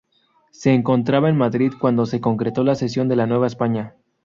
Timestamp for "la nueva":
3.15-3.45